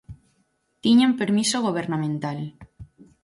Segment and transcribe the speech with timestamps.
[0.83, 2.39] Tiñan permiso gobernamental.